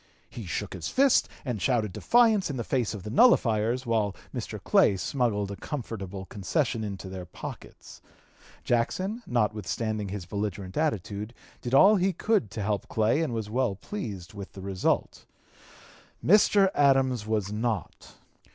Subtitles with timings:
[0.31, 4.59] He shook his fist and shouted defiance in the face of the nullifiers, while Mr.
[4.59, 8.01] Clay smuggled a comfortable concession into their pockets.
[8.63, 13.75] Jackson, notwithstanding his belligerent attitude, did all he could to help Clay and was well
[13.75, 15.27] pleased with the result.
[16.25, 16.71] Mr.
[16.73, 18.13] Adams was not.